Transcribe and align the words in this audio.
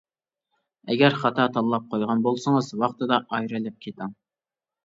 ئەگەر 0.93 1.17
خاتا 1.25 1.45
تاللاپ 1.57 1.85
قويغان 1.91 2.25
بولسىڭىز، 2.29 2.73
ۋاقتىدا 2.85 3.21
ئايرىلىپ 3.37 3.81
كېتىڭ. 3.87 4.21